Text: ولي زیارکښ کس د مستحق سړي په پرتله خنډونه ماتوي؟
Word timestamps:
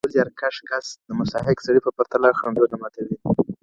ولي 0.05 0.13
زیارکښ 0.15 0.55
کس 0.69 0.85
د 1.07 1.09
مستحق 1.19 1.57
سړي 1.65 1.79
په 1.85 1.91
پرتله 1.97 2.27
خنډونه 2.39 2.75
ماتوي؟ 2.81 3.15